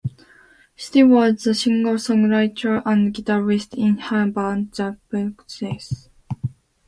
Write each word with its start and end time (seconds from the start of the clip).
Steele 0.75 1.09
was 1.09 1.43
the 1.43 1.53
singer-songwriter 1.53 2.81
and 2.87 3.13
guitarist 3.13 3.75
in 3.77 3.99
her 3.99 4.25
band, 4.25 4.71
The 4.71 4.97
Plastik 5.11 5.47
Scene. 5.47 6.07